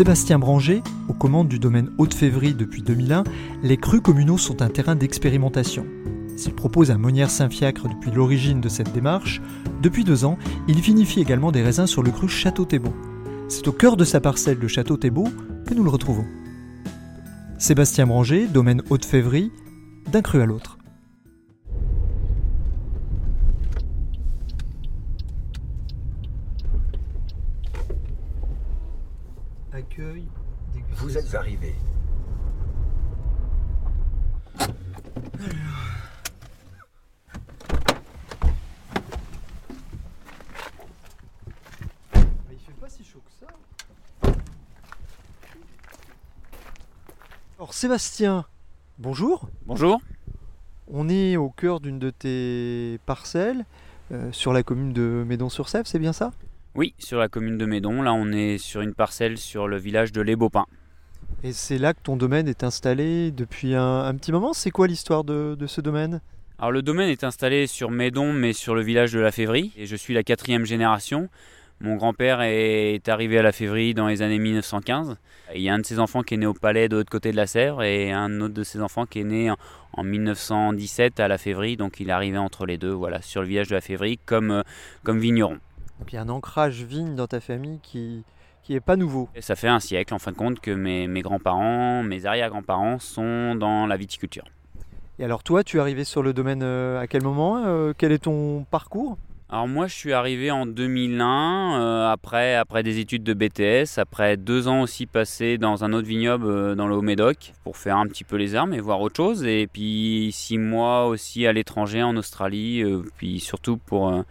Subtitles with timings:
[0.00, 3.22] Sébastien Branger, aux commandes du domaine Haute-Févrie depuis 2001,
[3.62, 5.84] les crus communaux sont un terrain d'expérimentation.
[6.38, 9.42] S'il propose un Monnière Saint-Fiacre depuis l'origine de cette démarche,
[9.82, 12.94] depuis deux ans, il vinifie également des raisins sur le cru Château Thébault.
[13.48, 15.28] C'est au cœur de sa parcelle de Château Thébault
[15.66, 16.24] que nous le retrouvons.
[17.58, 19.52] Sébastien Branger, domaine Haute-Févrie,
[20.10, 20.79] d'un cru à l'autre.
[29.72, 30.26] Accueil,
[30.94, 31.76] Vous êtes arrivé.
[42.50, 43.46] Il fait pas si chaud que ça.
[47.58, 48.46] Alors Sébastien,
[48.98, 49.48] bonjour.
[49.66, 50.00] Bonjour.
[50.88, 53.64] On est au cœur d'une de tes parcelles
[54.10, 56.32] euh, sur la commune de Médon-sur-Sèvre, c'est bien ça?
[56.76, 58.02] Oui, sur la commune de Médon.
[58.02, 60.66] Là, on est sur une parcelle sur le village de Les Baupins.
[61.42, 64.52] Et c'est là que ton domaine est installé depuis un, un petit moment.
[64.52, 66.20] C'est quoi l'histoire de, de ce domaine?
[66.58, 69.72] Alors, le domaine est installé sur Médon, mais sur le village de la Févrie.
[69.76, 71.28] Et je suis la quatrième génération.
[71.80, 75.16] Mon grand-père est arrivé à la Févrie dans les années 1915.
[75.54, 77.32] Il y a un de ses enfants qui est né au palais de l'autre côté
[77.32, 79.56] de la Sèvre et un autre de ses enfants qui est né en,
[79.94, 81.78] en 1917 à la Févrie.
[81.78, 84.50] Donc il est arrivé entre les deux, voilà, sur le village de la Févrie comme,
[84.50, 84.62] euh,
[85.02, 85.58] comme vigneron.
[86.00, 88.24] Donc il y a un ancrage vigne dans ta famille qui
[88.62, 89.28] qui est pas nouveau.
[89.34, 92.98] Et ça fait un siècle, en fin de compte, que mes, mes grands-parents, mes arrière-grands-parents
[92.98, 94.44] sont dans la viticulture.
[95.18, 98.12] Et alors toi, tu es arrivé sur le domaine euh, à quel moment Euh, Quel
[98.12, 99.18] est ton parcours?
[99.52, 104.36] Alors moi je suis arrivé en 2001 euh, après, après des études de BTS, après
[104.36, 108.06] deux ans aussi passés dans un autre vignoble euh, dans le Haut-Médoc pour faire un
[108.06, 112.00] petit peu les armes et voir autre chose et puis six mois aussi à l'étranger
[112.00, 112.84] en Australie
[113.16, 114.22] puis surtout pour,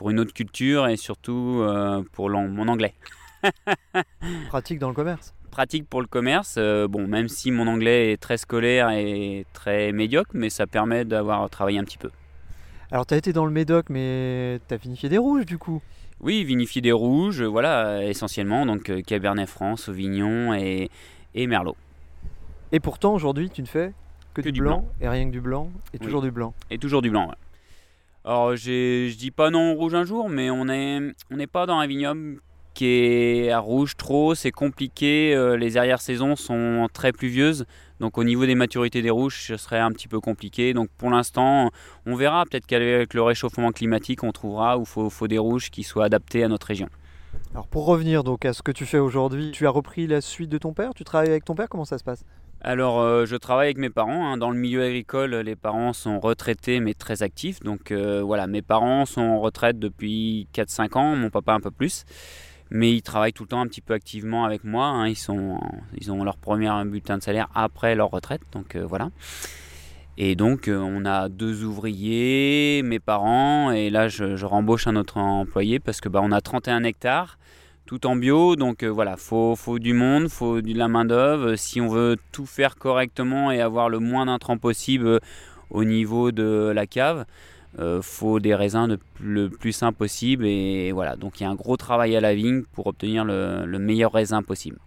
[0.00, 2.94] pour une autre culture et surtout euh, pour mon anglais.
[4.48, 5.34] Pratique dans le commerce.
[5.50, 9.92] Pratique pour le commerce, euh, bon même si mon anglais est très scolaire et très
[9.92, 12.08] médiocre mais ça permet d'avoir travaillé un petit peu.
[12.90, 15.82] Alors tu as été dans le Médoc, mais tu as vinifié des rouges du coup.
[16.20, 20.88] Oui, vinifier des rouges, voilà, essentiellement, donc euh, Cabernet Franc, Sauvignon et,
[21.34, 21.76] et Merlot.
[22.72, 23.92] Et pourtant aujourd'hui, tu ne fais
[24.32, 24.88] que, Que du, du blanc, blanc.
[25.02, 26.06] et rien que du blanc et Oui.
[26.06, 26.54] toujours du blanc.
[26.70, 27.34] Et toujours du blanc, ouais.
[28.24, 31.00] Alors, je dis pas non au rouge un jour, mais on n'est
[31.30, 32.40] on pas dans un vignoble
[32.74, 37.66] qui est à rouge trop, c'est compliqué, euh, les arrière-saisons sont très pluvieuses,
[37.98, 40.72] donc au niveau des maturités des rouges, ce serait un petit peu compliqué.
[40.72, 41.70] Donc pour l'instant,
[42.06, 45.70] on verra, peut-être qu'avec le réchauffement climatique, on trouvera où il faut, faut des rouges
[45.70, 46.88] qui soient adaptés à notre région.
[47.52, 50.50] Alors pour revenir donc à ce que tu fais aujourd'hui, tu as repris la suite
[50.50, 50.94] de ton père?
[50.94, 51.68] Tu travailles avec ton père?
[51.68, 52.24] Comment ça se passe?
[52.62, 54.32] Alors, euh, je travaille avec mes parents.
[54.32, 54.36] hein.
[54.36, 57.60] Dans le milieu agricole, les parents sont retraités mais très actifs.
[57.60, 61.70] Donc euh, voilà, mes parents sont en retraite depuis 4-5 ans, mon papa un peu
[61.70, 62.04] plus.
[62.70, 64.86] Mais ils travaillent tout le temps un petit peu activement avec moi.
[64.86, 65.08] hein.
[65.08, 65.58] Ils, sont,
[65.98, 68.42] ils ont leur premier bulletin de salaire après leur retraite.
[68.52, 69.10] Donc euh, voilà.
[70.18, 75.16] Et donc, on a deux ouvriers, mes parents, et là, je, je rembauche un autre
[75.16, 77.38] employé parce que bah, on a 31 hectares
[77.90, 78.54] tout en bio.
[78.54, 81.56] Donc euh, voilà, faut, du monde, faut de la main d'œuvre.
[81.56, 85.18] Si on veut tout faire correctement et avoir le moins d'intrants possible euh,
[85.70, 87.24] au niveau de la cave,
[87.80, 90.46] euh, faut des raisins le plus sain possible.
[90.46, 93.78] Et voilà, donc il y a un gros travail à la vigne pour obtenir le
[93.80, 94.78] meilleur raisin possible.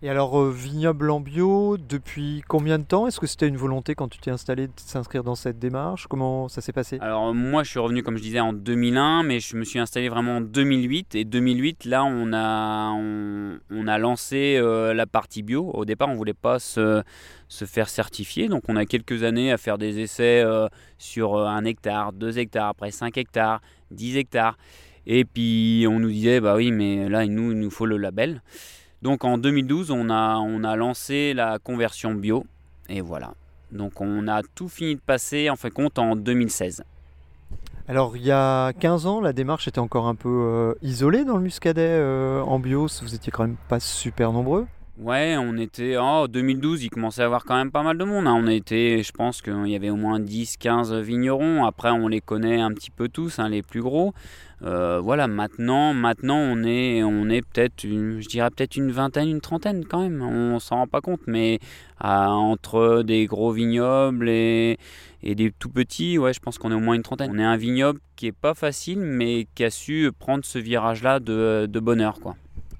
[0.00, 3.08] Et alors euh, vignoble en bio, depuis combien de temps?
[3.08, 6.06] Est-ce que c'était une volonté quand tu t'es installé de s'inscrire dans cette démarche?
[6.06, 6.98] Comment ça s'est passé?
[7.00, 10.08] Alors moi je suis revenu comme je disais en 2001 mais je me suis installé
[10.08, 15.68] vraiment en 2008 et 2008 là on a, on, a lancé euh, la partie bio.
[15.74, 17.02] Au départ on voulait pas se,
[17.48, 18.46] se faire certifier.
[18.46, 20.68] Donc on a quelques années à faire des essais euh,
[20.98, 23.60] sur euh, un hectare, deux hectares, après 5 hectares,
[23.90, 24.58] 10 hectares.
[25.06, 28.42] Et puis on nous disait bah oui mais là nous, il nous faut le label.
[29.02, 32.44] Donc en 2012 on a, lancé la conversion bio
[32.88, 33.34] et voilà.
[33.70, 36.82] Donc on a tout fini de passer en fin de compte en 2016.
[37.86, 41.36] Alors il y a 15 ans, la démarche était encore un peu euh, isolée dans
[41.36, 44.66] le muscadet euh, en bio, vous étiez quand même pas super nombreux.
[45.00, 48.26] Ouais, on était en 2012, il commençait à avoir quand même pas mal de monde.
[48.26, 48.34] hein.
[48.36, 51.64] On était, je pense qu'il y avait au moins 10-15 vignerons.
[51.64, 54.12] Après, on les connaît un petit peu tous, hein, les plus gros.
[54.62, 59.40] Euh, voilà, maintenant, maintenant, on est, on est peut-être, je dirais peut-être une vingtaine, une
[59.40, 60.20] trentaine quand même.
[60.20, 61.60] On s'en rend pas compte, mais
[62.00, 64.78] entre des gros vignobles et,
[65.22, 67.30] et des tout petits, ouais, je pense qu'on est au moins une trentaine.
[67.32, 71.20] On est un vignoble qui est pas facile, mais qui a su prendre ce virage-là
[71.20, 72.34] de, de bonheur, quoi.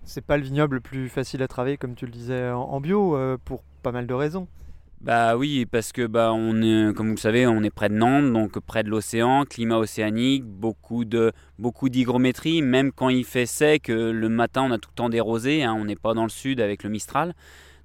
[0.08, 3.14] C'est pas le vignoble le plus facile à travailler, comme tu le disais, en, bio,
[3.14, 4.48] euh, pour pas mal de raisons.
[5.02, 6.54] Bah oui, parce que bah on
[6.94, 10.44] comme vous le savez, on est près de Nantes, donc près de l'océan, climat océanique,
[10.44, 12.62] beaucoup de beaucoup d'hygrométrie.
[12.62, 15.76] Même quand il fait sec, euh, le matin, on a tout le temps des hein,
[15.78, 17.34] on n'est pas dans le sud avec le Mistral.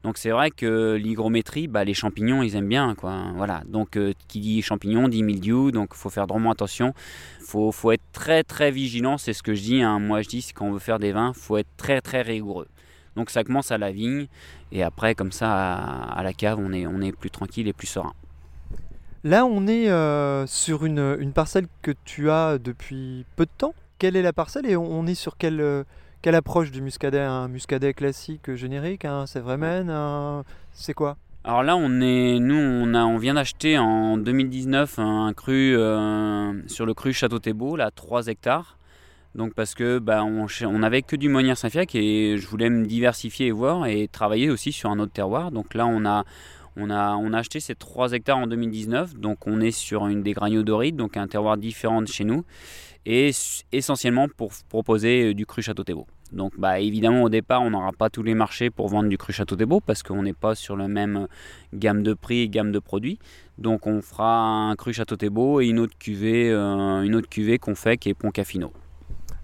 [0.03, 2.93] Donc c'est vrai que l'hygrométrie, bah, les champignons, ils aiment bien.
[2.93, 3.31] Quoi.
[3.35, 3.63] Voilà.
[3.65, 6.93] Donc euh, qui dit champignons dit mildiou, donc il faut faire drôlement attention.
[7.39, 9.81] faut, faut être très très vigilant, c'est ce que je dis.
[9.81, 9.99] hein.
[9.99, 12.67] Moi je dis, quand on veut faire des vins, faut être très très rigoureux.
[13.15, 14.27] Donc ça commence à la vigne,
[14.71, 18.13] et après comme ça à, la cave, on est, plus tranquille et plus serein.
[19.23, 23.73] Là, on est euh, sur une, parcelle que tu as depuis peu de temps.
[23.99, 25.83] Quelle est la parcelle et on, on est sur quelle, euh,
[26.23, 30.45] quelle approche du muscadet Un muscadet classique générique Un Sévremen un...
[30.71, 31.17] C'est quoi?
[31.43, 36.65] Alors là, on est, nous, on, a, on vient d'acheter en 2019 un cru euh,
[36.67, 38.77] sur le cru Château Thébault, là, 3 hectares.
[39.35, 43.47] Donc parce que bah, on, avait que du Monnier Saint-Fiac et je voulais me diversifier
[43.47, 45.51] et voir et travailler aussi sur un autre terroir.
[45.51, 46.23] Donc là, on a,
[46.77, 49.15] on a, on a acheté ces 3 hectares en 2019.
[49.15, 52.45] Donc on est sur une des graniodorites, donc un terroir différent de chez nous.
[53.05, 53.31] Et
[53.73, 56.07] essentiellement pour proposer euh, du cru Château Thébault.
[56.31, 59.33] Donc bah, évidemment au départ on n'aura pas tous les marchés pour vendre du cru
[59.33, 61.27] Château Thébault parce qu'on n'est pas sur le même
[61.73, 63.19] gamme de prix et gamme de produits.
[63.57, 67.59] Donc on fera un cru Château Thébault et une autre cuvée, euh, une autre cuvée
[67.59, 68.71] qu'on fait qui est Poncafino.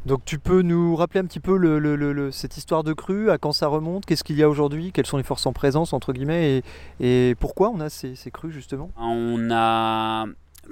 [0.06, 2.94] Donc tu peux nous rappeler un petit peu le- le- le- le- cette histoire de
[2.94, 5.52] crue, à quand ça remonte, qu'est-ce qu'il y a aujourd'hui, quelles sont les forces en
[5.54, 6.64] présence entre guillemets
[7.02, 8.90] et, et pourquoi on a ces, ces crues justement?
[8.98, 10.26] On a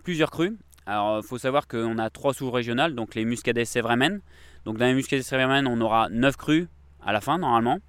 [0.03, 0.53] plusieurs crus.
[0.89, 4.21] Alors il faut savoir qu'on a trois sous-régionales, donc les Muscadet Sévremen.
[4.63, 6.67] Donc dans les Muscadet Sévremen on aura 9 crus
[7.05, 7.79] à la fin normalement.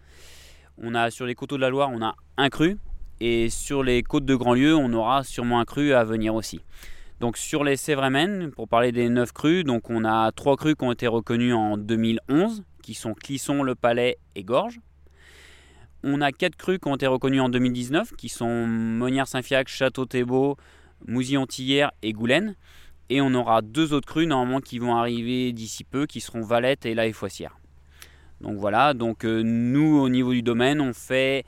[0.79, 2.77] On a sur les coteaux de la Loire on a un cru
[3.21, 6.61] et sur les côtes de Grandlieu on aura sûrement un cru à venir aussi.
[7.21, 10.85] Donc sur les Sévremen, pour parler des 9 crus, donc on a trois crus qui
[10.85, 14.81] ont été reconnus en 2011, qui sont Clisson, Le Palais et Gorge.
[16.03, 20.05] On a quatre crus qui ont été reconnus en 2019, qui sont Monière Saint-Fiac, Château
[20.05, 20.57] Thébault,
[21.07, 22.57] Mousillon-Tillère et Goulaine.
[23.11, 26.87] Et on aura deux autres crus normalement qui vont arriver d'ici peu, qui seront Valette
[26.87, 27.59] et La Foissière.
[28.41, 31.45] Donc voilà, donc euh, nous au niveau du domaine, on fait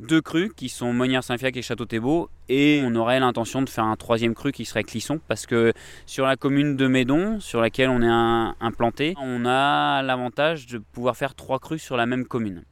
[0.00, 3.84] deux crus qui sont Monière Saint-Fiac et Château Thébault et on aurait l'intention de faire
[3.84, 5.72] un troisième cru qui serait Clisson parce que
[6.06, 11.16] sur la commune de Médon sur laquelle on est implanté on a l'avantage de pouvoir
[11.16, 12.64] faire trois crus sur la même commune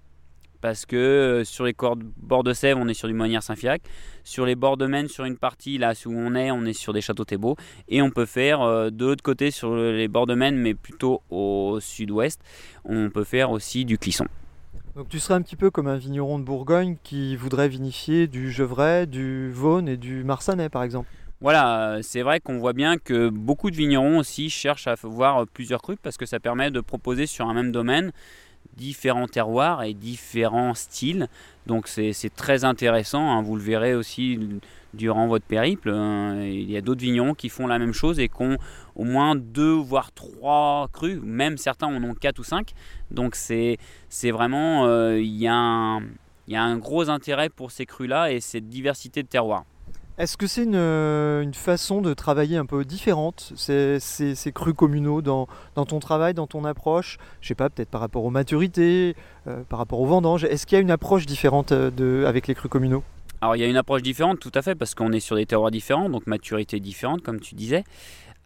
[0.60, 3.82] parce que euh, sur les cordes- bords de Sèvres on est sur du Monière Saint-Fiac.
[4.24, 6.92] Sur les bords de Maine sur une partie là où on est on est sur
[6.92, 7.56] des Châteaux Thébault
[7.88, 11.22] et on peut faire euh, de l'autre côté sur les bords de Maine mais plutôt
[11.30, 12.40] au sud-ouest
[12.84, 14.26] on peut faire aussi du Clisson.
[14.96, 18.50] Donc tu serais un petit peu comme un vigneron de Bourgogne qui voudrait vinifier du
[18.50, 21.08] Gevrey, du Vaune et du Marsanais par exemple.
[21.40, 25.46] Voilà, euh, c'est vrai qu'on voit bien que beaucoup de vignerons aussi cherchent à voir
[25.46, 28.10] plusieurs crus parce que ça permet de proposer sur un même domaine
[28.78, 31.28] différents terroirs et différents styles.
[31.66, 34.38] Donc c'est très intéressant, hein, vous le verrez aussi
[34.94, 35.90] durant votre périple.
[35.90, 36.40] hein.
[36.42, 38.56] Il y a d'autres vignerons qui font la même chose et qui ont
[38.96, 42.72] au moins deux voire trois crus, même certains en ont quatre ou cinq.
[43.10, 43.76] Donc c'est
[44.22, 49.28] vraiment, euh, il y, a un- gros intérêt pour ces crus-là et cette diversité de
[49.28, 49.64] terroirs.
[50.18, 54.74] Est-ce que c'est une, euh, une façon de travailler un peu différente, ces, ces- crus
[54.74, 55.46] communaux dans,
[55.76, 57.18] dans ton travail, dans ton approche?
[57.40, 59.14] Je sais pas, peut-être par rapport aux maturités,
[59.46, 60.42] euh, par rapport aux vendanges.
[60.42, 63.04] Est-ce qu'il y a une approche différente euh, avec les crus communaux?
[63.40, 65.46] Alors il y a une approche différente tout à fait parce qu'on est sur des
[65.46, 67.84] terroirs différents, donc maturité différente comme tu disais.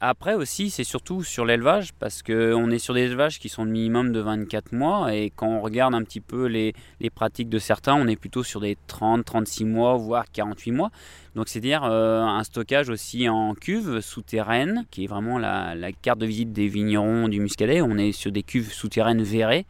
[0.04, 3.71] Après aussi c'est surtout sur l'élevage parce qu'on est sur des élevages qui sont de
[3.71, 6.75] minimum de 24 mois et quand on regarde un petit peu les,
[7.14, 10.90] pratiques de certains on est plutôt sur des 30, 36 mois voire 48 mois.
[11.37, 16.18] Donc c'est-à-dire euh, un stockage aussi en cuve souterraine qui est vraiment la, la carte
[16.18, 17.80] de visite des vignerons du Muscadet.
[17.80, 19.66] On est sur des cuves souterraines verrées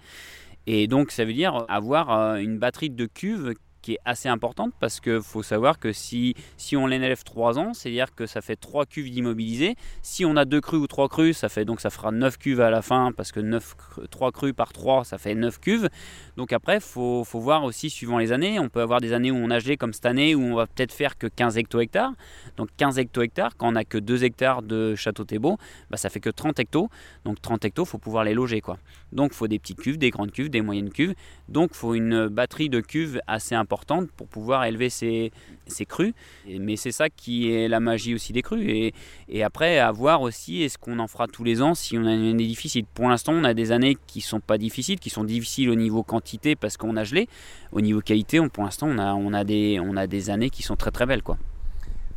[0.67, 4.73] et donc ça veut dire avoir euh, une batterie de cuves qui est assez importante
[4.81, 8.57] parce qu'il faut savoir que si, si on l'élève 3 ans, c'est-à-dire que ça fait
[8.57, 9.75] 3 cuves d'immobilisés.
[10.01, 12.61] Si on a 2 crues ou 3 crues, ça fait donc ça fera 9 cuves
[12.61, 13.75] à la fin parce que 9,
[14.11, 15.89] 3 crues par 3, ça fait 9 cuves.
[16.37, 18.61] Donc après, faut, faut, voir aussi suivant les années.
[18.61, 20.67] On peut avoir des années où on a gelé comme cette année où on va
[20.67, 22.13] peut-être faire que 15 hecto-hectares.
[22.57, 25.59] Donc 15 hecto-hectares, quand on n'a que 2 hectares de château Thébault,
[25.91, 26.89] bah, ça fait que 30 hectos.
[27.25, 28.61] Donc 30 hectos, faut pouvoir les loger.
[28.61, 28.79] Quoi.
[29.11, 31.15] Donc faut des petites cuves, des grandes cuves, des moyennes cuves.
[31.49, 33.72] Donc faut une batterie de cuves assez importante
[34.17, 35.33] pour pouvoir élever ces,
[35.67, 36.15] ces crues.
[36.49, 38.69] Mais c'est ça qui est la magie aussi des crues.
[38.71, 38.95] Et,
[39.29, 42.13] et après, à voir aussi, est-ce qu'on en fera tous les ans si on a
[42.13, 42.85] une année difficile.
[42.95, 46.03] Pour l'instant, on a des années qui sont pas difficiles, qui sont difficiles au niveau
[46.03, 47.29] quantité parce qu'on a gelé.
[47.73, 50.51] Au niveau qualité, on, pour l'instant, on a, on, a des, on a des années
[50.51, 51.23] qui sont très très belles.
[51.23, 51.39] quoi.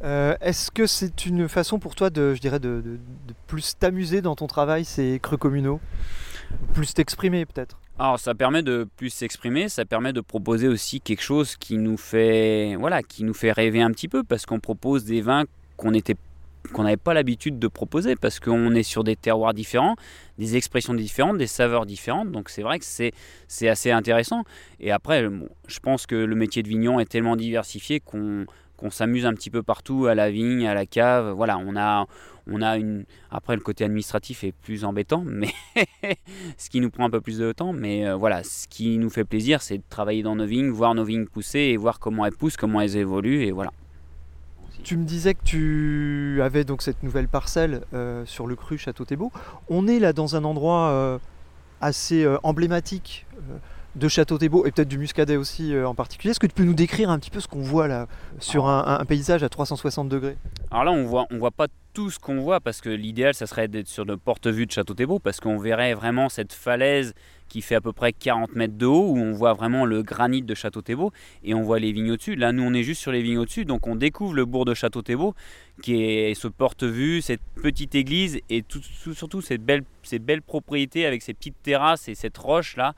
[0.04, 4.22] Euh, Est-ce que c'est une façon pour toi de, je dirais, de, de plus t'amuser
[4.22, 5.80] dans ton travail, ces creux communaux?
[6.74, 7.80] Plus t'exprimer peut-être?
[7.98, 11.98] Alors ça permet de plus s'exprimer, ça permet de proposer aussi quelque chose qui nous
[11.98, 15.46] fait voilà, qui nous fait rêver un petit peu parce qu'on propose des vins
[15.78, 16.16] qu'on était
[16.74, 19.96] qu'on n'avait pas l'habitude de proposer parce qu'on est sur des terroirs différents,
[20.38, 22.32] des expressions différentes, des saveurs différentes.
[22.32, 23.14] Donc c'est vrai que c'est,
[23.48, 24.44] c'est assez intéressant.
[24.80, 25.30] Et après,
[25.68, 28.46] je pense que le métier de vigneron est tellement diversifié qu'on,
[28.86, 31.32] qu'on s'amuse un petit peu partout, à la vigne, à la cave.
[31.32, 32.06] Voilà, on a,
[32.46, 33.06] on a une.
[33.32, 35.50] Après, le côté administratif est plus embêtant, mais
[36.58, 37.74] ce qui nous prend un peu plus de temps.
[37.74, 40.94] Mais euh, voilà, ce qui nous fait plaisir, c'est de travailler dans nos vignes, voir
[40.94, 43.44] nos vignes pousser et voir comment elles poussent, comment elles évoluent.
[43.44, 43.72] Et voilà.
[44.84, 49.04] Tu me disais que tu avais donc cette nouvelle parcelle euh, sur le cru Château
[49.04, 49.32] Thébault.
[49.68, 51.18] On est là dans un endroit euh,
[51.82, 53.26] assez emblématique
[53.96, 56.32] de Château Thébault et peut-être du Muscadet aussi en particulier.
[56.32, 58.08] Est-ce que tu peux nous décrire un petit peu ce qu'on voit là
[58.40, 60.38] sur un, un, paysage à 360 degrés?
[60.72, 63.48] Alors là, on voit, on voit pas tout ce qu'on voit parce que l'idéal, ça
[63.48, 67.14] serait d'être sur le porte-vue de Château Thébault parce qu'on verrait vraiment cette falaise
[67.48, 70.42] qui fait à peu près 40 mètres de haut où on voit vraiment le granit
[70.42, 72.36] de Château Thébault et on voit les vignes au-dessus.
[72.36, 74.74] Là, nous, on est juste sur les vignes au-dessus, donc on découvre le bourg de
[74.74, 75.36] Château Thébault
[75.82, 80.42] qui est ce porte-vue, cette petite église et tout, tout, surtout ces belles, ces belles
[80.42, 82.94] propriétés avec ces petites terrasses et cette roche là.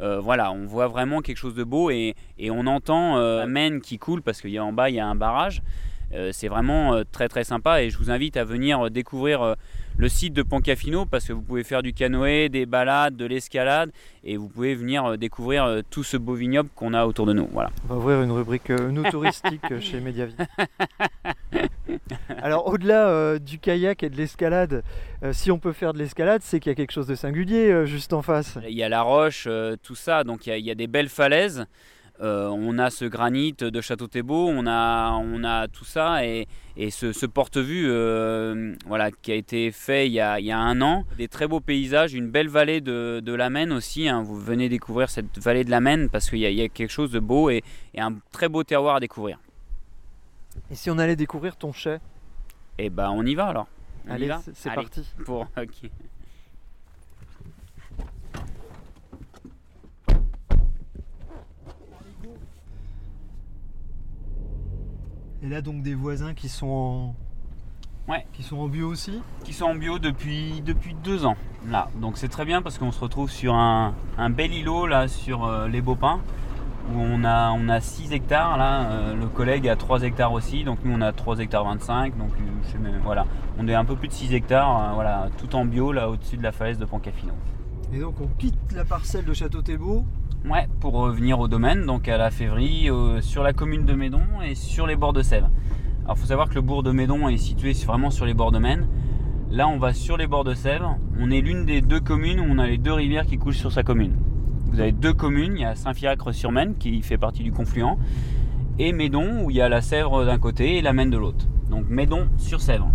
[0.00, 3.46] Euh, voilà, on voit vraiment quelque chose de beau et, et on entend euh, la
[3.46, 5.62] Maine qui coule parce qu'en bas il y a un barrage.
[6.12, 9.56] Euh, c'est vraiment très très sympa et je vous invite à venir découvrir
[9.96, 13.90] le site de Poncafino parce que vous pouvez faire du canoë, des balades, de l'escalade
[14.22, 17.48] et vous pouvez venir découvrir tout ce beau vignoble qu'on a autour de nous.
[17.52, 17.70] Voilà.
[17.88, 20.34] On va ouvrir une rubrique euh, nous touristique chez Mediavi.
[22.42, 24.82] Alors au-delà euh, du kayak et de l'escalade,
[25.22, 27.70] euh, si on peut faire de l'escalade, c'est qu'il y a quelque chose de singulier
[27.70, 28.58] euh, juste en face.
[28.68, 29.48] Il y a la roche,
[29.82, 31.66] tout ça, donc il y, a, des belles falaises.
[32.20, 36.46] On a ce granit de Château Thébault, on a, on a tout ça et,
[36.90, 37.88] ce, porte-vue
[38.86, 41.04] voilà, qui a été fait il y a, un an.
[41.18, 44.08] Des très beaux paysages, une belle vallée de, la Maine aussi.
[44.08, 44.22] Hein.
[44.22, 47.20] Vous venez découvrir cette vallée de la Maine parce qu'il y, a quelque chose de
[47.20, 47.62] beau et,
[47.98, 49.38] un très beau terroir à découvrir.
[50.70, 51.98] Et si on allait découvrir ton chai
[52.78, 53.66] Eh ben on y va alors.
[54.06, 55.08] On Allez, c'est Allez, parti.
[55.24, 55.90] Pour, okay.
[65.42, 67.14] Et là donc des voisins qui sont en,
[68.06, 68.26] Ouais.
[68.34, 71.36] Qui sont en bio aussi Qui sont en bio depuis, depuis deux ans.
[71.68, 71.88] Là.
[71.96, 75.44] Donc c'est très bien parce qu'on se retrouve sur un, un bel îlot là sur
[75.46, 76.20] euh, les Beaupins
[76.92, 78.90] où on a, on a 6 hectares là.
[78.90, 80.64] Euh, le collègue a 3 hectares aussi.
[80.64, 82.16] Donc nous on a 3 hectares 25.
[82.18, 82.30] Donc
[82.62, 83.26] je sais même, voilà.
[83.58, 86.36] On est un peu plus de 6 hectares, euh, voilà, tout en bio là au-dessus
[86.36, 87.32] de la falaise de Poncafino.
[87.92, 90.04] Et donc on quitte la parcelle de Château Thébault
[90.44, 94.20] Ouais, pour revenir au domaine, donc à la février, euh, sur la commune de Médon
[94.44, 95.48] et sur les bords de Sèvres.
[96.04, 98.52] Alors il faut savoir que le bourg de Médon est situé vraiment sur les bords
[98.52, 98.86] de Maine.
[99.50, 100.98] Là on va sur les bords de Sèvres.
[101.18, 103.72] On est l'une des deux communes où on a les deux rivières qui coulent sur
[103.72, 104.16] sa commune.
[104.74, 107.96] Vous avez deux communes, il y a Saint-Fiacre-sur-Maine qui fait partie du confluent
[108.80, 111.46] et Médon où il y a la Sèvre d'un côté et la Maine de l'autre.
[111.70, 112.90] Donc Médon sur Sèvres.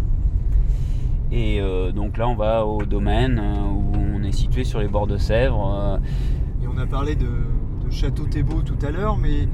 [1.31, 4.89] Et euh, donc là on va au domaine euh, où on est situé sur les
[4.89, 5.73] bords de Sèvres.
[5.73, 5.97] Euh,
[6.61, 9.47] Et on a parlé de, de Château Thébault tout à l'heure, mais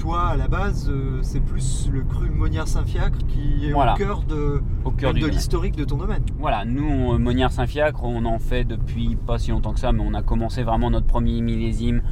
[0.00, 3.94] toi, à la base, euh, c'est plus le cru Monnière-Saint-Fiacre qui est Voilà.
[3.94, 6.22] au cœur de, au cœur de l'historique de ton domaine.
[6.38, 10.02] Voilà, nous, on- Monnière Saint-Fiacre, on en fait depuis pas si longtemps que ça, mais
[10.04, 12.02] on a commencé vraiment notre premier millésime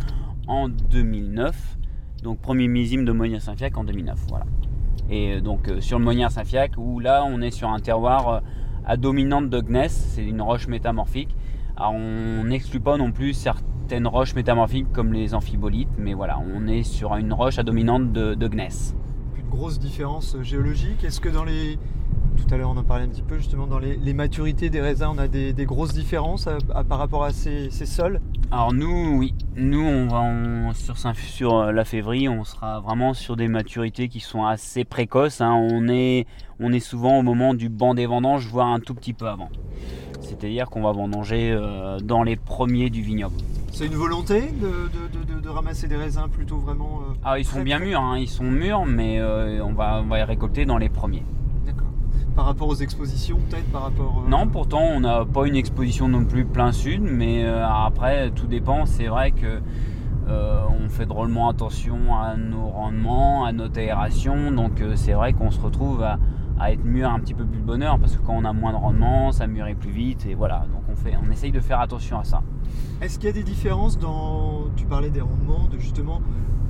[0.47, 1.78] en 2009.
[2.23, 4.18] Donc, premier millésime de Monnière Saint-Fiacre en 2009.
[4.28, 4.45] Voilà.
[5.09, 8.28] Et euh, donc, euh, sur le Monnière Saint-Fiacre, où là, on est sur un terroir
[8.28, 8.40] euh,
[8.85, 11.35] à dominante de gneiss, c'est une roche métamorphique.
[11.76, 13.33] Alors, on n'exclut pas non plus
[13.88, 18.12] certaines roches métamorphiques comme les amphibolites, mais voilà, on est sur une roche à dominante
[18.12, 18.95] de, de gneiss.
[19.35, 21.04] Une grosse différence géologique.
[21.04, 21.78] Est-ce que dans les.
[22.37, 24.83] Tout à l'heure, on en parlait un petit peu justement dans les, les maturités des
[24.83, 25.09] raisins.
[25.14, 28.21] On a des, des grosses différences à- à- par rapport à ces, ces sols?
[28.50, 33.14] Alors nous, oui, nous on va on- sur, sur euh, la février, on sera vraiment
[33.14, 35.40] sur des maturités qui sont assez précoces.
[35.40, 35.54] hein.
[35.54, 36.26] On, est,
[36.61, 39.49] on est souvent au moment du banc des vendanges, voire un tout petit peu avant.
[40.21, 43.37] C'est-à-dire qu'on va vendanger euh, dans les premiers du vignoble.
[43.78, 46.99] C'est une volonté de, de- de- de- de ramasser des raisins plutôt vraiment.
[47.08, 49.73] euh, Ah, ils sont Très, bien très- mûrs, hein, ils sont mûrs, mais euh, on,
[49.73, 51.23] va, on va les récolter dans les premiers.
[51.64, 51.87] D'accord.
[52.35, 54.25] Par rapport aux expositions, peut-être par rapport.
[54.26, 58.49] euh, Non, pourtant on n'a pas une exposition non plus plein sud, mais après tout
[58.49, 58.85] dépend.
[58.85, 59.61] C'est vrai que
[60.28, 65.61] on fait drôlement attention à nos rendements, à notre aération, donc c'est vrai qu'on se
[65.61, 66.18] retrouve à,
[66.58, 68.73] à être mûr un petit peu plus de bonheur parce que quand on a moins
[68.73, 70.64] de rendement, ça mûrit plus vite et voilà.
[70.73, 72.43] Donc fait, on essaye de faire attention à ça.
[73.00, 74.64] Est-ce qu'il y a des différences dans.
[74.76, 76.21] Tu parlais des rendements, de justement.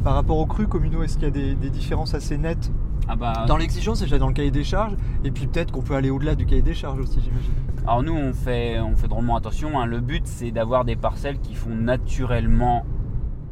[0.05, 2.71] Par rapport aux crus communaux, est-ce qu'il y a des, des différences assez nettes
[3.09, 4.95] Ah bah, Dans l'exigence, déjà dans le cahier des charges,
[5.25, 7.53] et puis peut-être qu'on peut aller au-delà du cahier des charges aussi, j'imagine.
[7.85, 9.79] Alors nous on fait, on fait drôlement attention.
[9.81, 9.87] hein.
[9.87, 12.85] Le but c'est d'avoir des parcelles qui font naturellement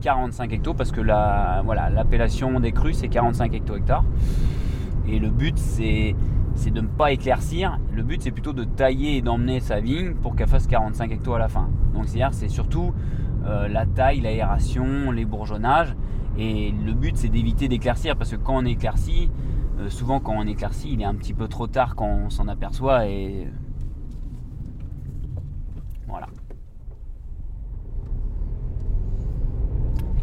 [0.03, 4.05] 45 hectos parce que la, voilà, l'appellation des crues c'est 45 hecto-hectares.
[5.09, 6.15] Et le but c'est,
[6.57, 7.79] c'est de ne pas éclaircir.
[7.93, 11.35] Le but c'est plutôt de tailler et d'emmener sa vigne pour qu'elle fasse 45 hectos
[11.35, 11.69] à la fin.
[11.95, 12.93] Donc c'est-à-dire c'est surtout
[13.47, 15.95] euh, la taille, l'aération, les bourgeonnages.
[16.39, 19.31] Et le but c'est d'éviter d'éclaircir parce que quand on éclaircit,
[19.79, 22.49] euh, souvent quand on éclaircit il est un petit peu trop tard quand on s'en
[22.49, 23.49] aperçoit et
[26.09, 26.29] voilà.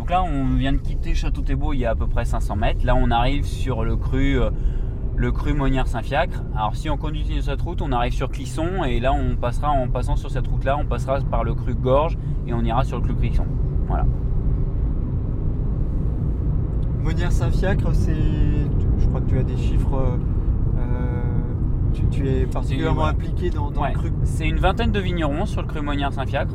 [0.03, 2.57] Donc là, on vient de quitter Château Thébault il y a à peu près 500
[2.57, 2.85] mètres.
[2.85, 4.49] Là, on arrive sur le cru, euh,
[5.23, 6.43] le cru Monnière-Saint-Fiacre.
[6.53, 9.87] Alors, si on continue cette route, on arrive sur Clisson et là, on passera en
[9.87, 13.03] passant sur cette route-là, on passera par le cru Gorge et on ira sur le
[13.03, 13.45] cru Clisson.
[13.87, 14.05] Voilà.
[17.01, 18.13] Monière Saint-Fiacre, c'est.
[18.99, 19.93] Je crois que tu as des chiffres.
[20.77, 21.21] euh,
[21.93, 23.93] tu, tu es particulièrement impliqué dans, dans Ouais.
[23.93, 24.11] le cru.
[24.23, 26.53] C'est une vingtaine de vignerons sur le cru Monnière-Saint-Fiacre.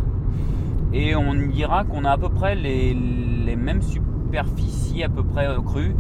[0.93, 5.55] Et on dira qu'on a à peu près les, les mêmes superficies à peu près
[5.57, 5.95] au cru.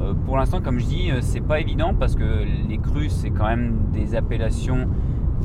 [0.00, 3.30] Euh, pour l'instant, comme je dis, euh, c'est pas évident parce que les crus, c'est
[3.30, 4.88] quand même des appellations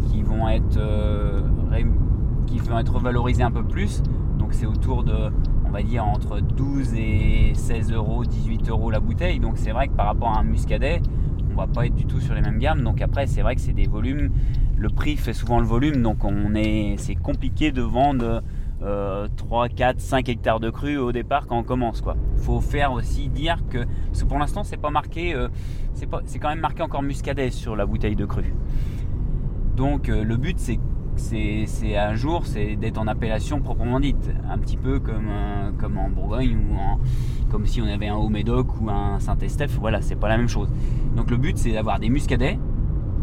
[0.10, 1.42] qui vont être, euh,
[2.46, 4.04] qui vont être valorisées un peu plus.
[4.38, 5.32] Donc c'est autour de,
[5.66, 9.40] on va dire, entre 12 et 16 euros, 18 euros la bouteille.
[9.40, 11.02] Donc c'est vrai que par rapport à un muscadet,
[11.52, 12.84] on va pas être du tout sur les mêmes gammes.
[12.84, 14.32] Donc après, c'est vrai que c'est des volumes.
[14.78, 18.44] Le prix fait souvent le volume, donc on est, c'est compliqué de vendre
[18.84, 22.02] euh, 3, 4, 5 hectares de cru au départ quand on commence.
[22.02, 22.16] Quoi.
[22.38, 25.48] Faut faire aussi dire que, parce que pour l'instant, c'est pas marqué, euh,
[25.94, 28.54] c'est pas, quand même marqué encore muscadet sur la bouteille de cru.
[29.76, 30.80] Donc euh, le but, c'est
[31.16, 35.98] c'est un jour, c'est d'être en appellation proprement dite, un petit peu comme, euh, comme
[35.98, 37.00] en Bourgogne ou en,
[37.50, 39.78] comme si on avait un Haut-Médoc ou un Saint-Estèphe.
[39.80, 40.70] Voilà, c'est pas la même chose.
[41.16, 42.58] Donc le but, c'est d'avoir des muscadets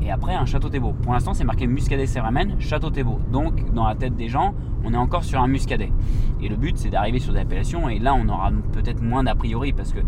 [0.02, 0.94] et après un château Thébault.
[1.02, 3.20] Pour l'instant, c'est marqué muscadet Céramène, château Thébault.
[3.32, 5.92] Donc dans la tête des gens, on est encore sur un muscadet.
[6.42, 9.34] Et le but, c'est d'arriver sur des appellations et là, on aura peut-être moins d'a
[9.34, 10.00] priori parce que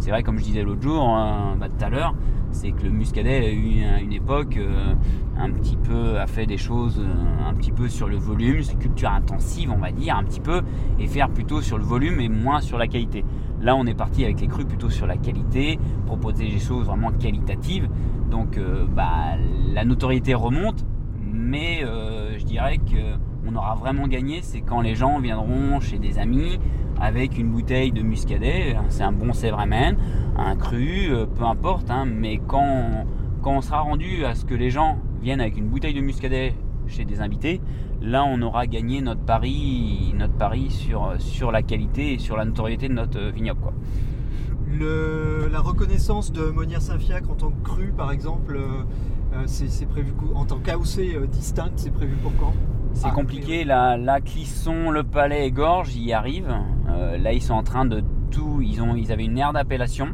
[0.00, 2.14] c'est vrai, comme je disais l'autre jour, euh, tout à l'heure,
[2.52, 4.94] c'est que le muscadet a eu un- une époque euh,
[5.36, 8.78] un petit peu, a fait des choses euh, un petit peu sur le volume, c'est
[8.78, 10.62] culture intensive, on va dire, un petit peu,
[10.98, 13.24] et faire plutôt sur le volume et moins sur la qualité.
[13.60, 17.10] Là, on est parti avec les crus plutôt sur la qualité, proposer des choses vraiment
[17.10, 17.88] qualitatives.
[18.30, 19.36] Donc, euh, bah,
[19.72, 20.84] la notoriété remonte,
[21.20, 25.98] mais euh, je dirais que on aura vraiment gagné, c'est quand les gens viendront chez
[25.98, 26.58] des amis
[27.00, 29.96] avec une bouteille de muscadet, c'est un bon Sévramen,
[30.36, 33.06] un cru, euh, peu importe, hein, mais quand,
[33.40, 36.54] quand on sera rendu à ce que les gens viennent avec une bouteille de muscadet
[36.88, 37.60] chez des invités,
[38.02, 42.44] là on aura gagné notre pari, notre pari sur, sur la qualité et sur la
[42.44, 43.60] notoriété de notre vignoble.
[43.60, 43.72] Quoi.
[44.70, 48.82] Le- la reconnaissance de Monière Saint-Fiacre en tant que cru, par exemple, euh,
[49.34, 52.52] euh, c'est prévu en tant qu'AOC euh, distincte, c'est prévu pour quand?
[52.92, 56.54] C'est Ah, compliqué, la, la Clisson, le Palais et Gorge y arrivent.
[56.90, 58.60] Euh, là, ils sont en train de tout.
[58.62, 60.08] Ils, ont, ils avaient une aire d'appellation.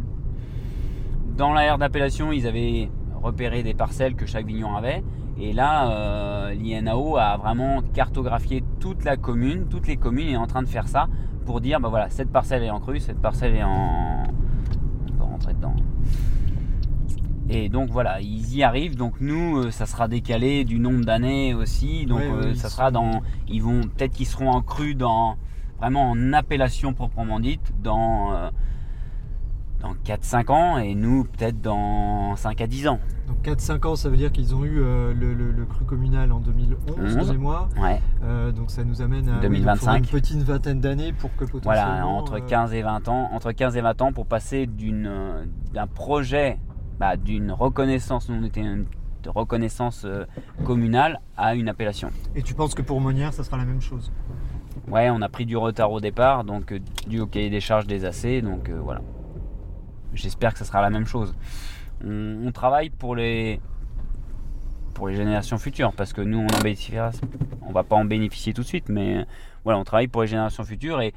[1.37, 2.91] Dans la aire d'appellation, ils avaient
[3.23, 5.03] repéré des parcelles que chaque vignon avait.
[5.41, 10.63] Et là, l'INAO a vraiment cartographié toute la commune, toutes les communes est en train
[10.63, 11.09] de faire ça
[11.45, 14.23] pour dire bah voilà, cette parcelle est en crue, cette parcelle est en.
[15.35, 15.75] Rentrer dedans.
[17.49, 18.95] Et donc voilà, ils y arrivent.
[18.95, 22.07] Donc nous, euh, ça sera décalé du nombre d'années aussi.
[22.07, 23.23] Donc euh, ça sera dans.
[23.49, 25.37] Ils vont peut-être qu'ils seront en cru dans
[25.79, 28.51] vraiment en appellation proprement dite dans euh,
[29.81, 33.01] dans 4-5 ans et nous peut-être dans 5 à 10 ans.
[33.29, 36.33] Donc 4-5 ans, ça veut dire qu'ils ont eu euh, le, le- le cru communal
[36.33, 37.27] en 2011 11.
[37.29, 37.69] de mémoire.
[37.81, 38.01] Ouais.
[38.23, 39.79] Euh, donc ça nous amène à oui, donc 2025.
[39.81, 41.65] faudra une petite vingtaine d'années pour que potentiellement...
[41.65, 45.07] Voilà, entre euh, 15 et 20 ans, entre 15 et 20 ans pour passer d'une
[45.07, 46.59] euh, d'un projet,
[46.99, 48.29] bah, d'une reconnaissance.
[48.29, 48.87] Nous on était une
[49.23, 50.25] de reconnaissance euh,
[50.65, 52.11] communale à une appellation.
[52.35, 54.13] Et tu penses que pour Monnière, ça sera la même chose?
[54.87, 57.87] Ouais, on a pris du retard au départ, donc euh, dû au cahier des charges
[57.87, 59.01] des AC, donc euh, voilà.
[60.15, 61.35] J'espère que ça sera la même chose.
[62.05, 63.61] On, on travaille pour les
[64.95, 67.11] pour les générations futures, parce que nous on en bénéficiera,
[67.63, 69.27] on va pas en bénéficier tout de suite, mais
[69.65, 71.13] voilà, on travaille pour les générations futures et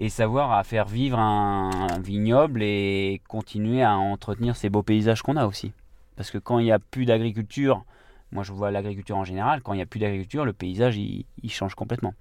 [0.00, 5.22] et savoir à faire vivre un, un vignoble et continuer à entretenir ces beaux paysages
[5.22, 5.72] qu'on a aussi.
[6.16, 7.84] Parce que quand il n'y a plus d'agriculture,
[8.30, 11.24] moi je vois l'agriculture en général, quand il n'y a plus d'agriculture, le paysage il,
[11.42, 12.14] il change complètement.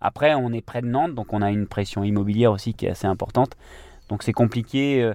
[0.00, 2.90] Après, on est près de Nantes, donc on a une pression immobilière aussi qui est
[2.90, 3.56] assez importante.
[4.08, 5.14] Donc c'est compliqué, euh,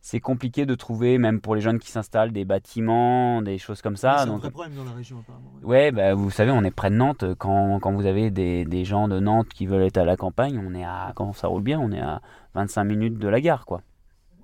[0.00, 3.96] c'est compliqué de trouver, même pour les jeunes qui s'installent, des bâtiments, des choses comme
[3.96, 4.18] ça.
[4.18, 5.50] c'est un vrai problème dans la région, apparemment.
[5.62, 7.24] Ouais, bah, vous savez, on est près de Nantes.
[7.38, 10.60] Quand, quand vous avez des, des gens de Nantes qui veulent être à la campagne,
[10.64, 12.20] on est à, quand ça roule bien, on est à
[12.54, 13.82] 25 minutes de la gare, quoi.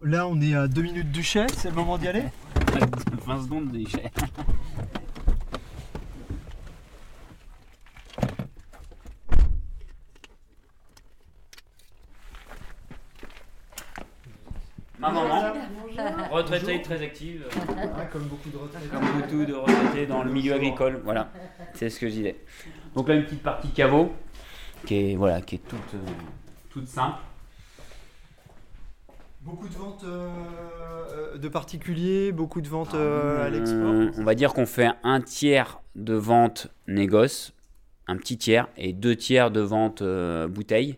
[0.03, 2.25] Là, on est à 2 minutes du chai, c'est le moment d'y aller?
[3.27, 3.85] 20 secondes des
[15.05, 15.53] Ma maman,
[16.31, 18.89] retraitée très active, Ah, Comme beaucoup de retraités.
[18.89, 21.01] comme beaucoup de retraités dans le milieu agricole.
[21.05, 21.31] Voilà,
[21.75, 22.37] c'est ce que je disais.
[22.95, 24.13] Donc là, une petite partie caveau,
[24.87, 26.11] qui est, voilà, qui est toute, euh,
[26.71, 27.19] toute simple.
[29.43, 33.93] Beaucoup de ventes euh, de particuliers, beaucoup de ventes euh, à l'export.
[34.19, 37.53] On, va dire qu'on fait un tiers de vente négoce,
[38.07, 40.97] un petit tiers, et deux tiers de vente euh, bouteille.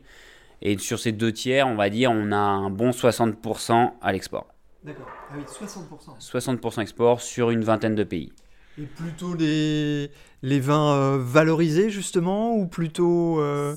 [0.69, 4.49] Et sur ces deux tiers, on va dire, on a un bon 60% à l'export.
[4.85, 5.07] D'accord.
[5.31, 6.19] Ah oui, 60%.
[6.21, 8.33] 60% export sur une vingtaine de pays.
[8.79, 10.11] Et plutôt les,
[10.43, 13.41] les vins euh, valorisés, justement, ou plutôt.
[13.41, 13.77] euh,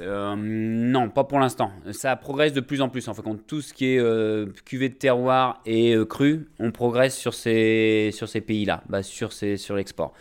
[0.00, 1.72] Euh, non, pas pour l'instant.
[1.92, 3.08] Ça progresse de plus en plus.
[3.08, 6.70] En fait, compte tout ce qui est euh, cuvée de terroir et euh, cru, on
[6.70, 10.12] progresse sur ces, sur ces pays-là, bah, sur, ces, sur l'export.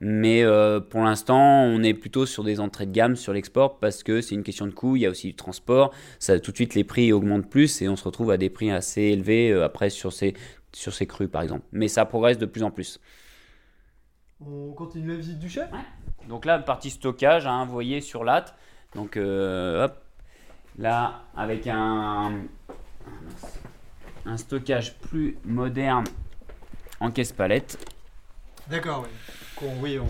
[0.00, 4.02] Mais euh, pour l'instant, on est plutôt sur des entrées de gamme sur l'export parce
[4.02, 4.96] que c'est une question de coût.
[4.96, 5.92] Il y a aussi du transport.
[6.18, 8.70] Ça, tout de suite, les prix augmentent plus et on se retrouve à des prix
[8.70, 10.34] assez élevés euh, après sur ces,
[10.72, 11.64] sur ces crus, par exemple.
[11.72, 13.00] Mais ça progresse de plus en plus.
[14.46, 15.64] On continue la visite du chai
[16.28, 18.54] Donc là, partie stockage, hein, vous voyez sur latte.
[18.94, 20.02] Donc euh, hop,
[20.78, 22.42] là avec un,
[24.26, 26.04] un stockage plus moderne
[27.00, 27.78] en caisse palette.
[28.68, 29.45] D'accord, oui.
[29.56, 30.06] Qu'on- oui, on,